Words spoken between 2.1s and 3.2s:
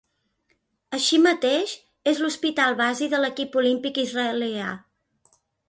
és l'hospital basi